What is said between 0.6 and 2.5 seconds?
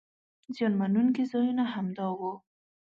مننونکي ځایونه همدا وو.